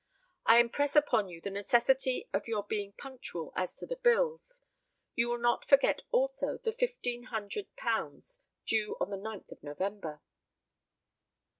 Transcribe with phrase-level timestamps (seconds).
[0.47, 4.63] I impress upon you the necessity of your being punctual as to the bills.
[5.13, 10.19] You will not forget also the £1,500 due on the 9th of November."